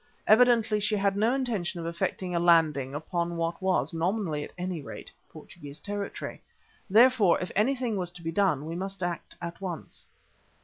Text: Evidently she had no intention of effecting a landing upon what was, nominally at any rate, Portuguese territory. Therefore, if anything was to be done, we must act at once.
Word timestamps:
Evidently 0.25 0.79
she 0.79 0.95
had 0.95 1.15
no 1.15 1.31
intention 1.35 1.79
of 1.79 1.85
effecting 1.85 2.33
a 2.33 2.39
landing 2.39 2.95
upon 2.95 3.37
what 3.37 3.61
was, 3.61 3.93
nominally 3.93 4.43
at 4.43 4.51
any 4.57 4.81
rate, 4.81 5.11
Portuguese 5.29 5.79
territory. 5.79 6.41
Therefore, 6.89 7.39
if 7.39 7.51
anything 7.55 7.97
was 7.97 8.09
to 8.13 8.23
be 8.23 8.31
done, 8.31 8.65
we 8.65 8.73
must 8.75 9.03
act 9.03 9.35
at 9.43 9.61
once. 9.61 10.07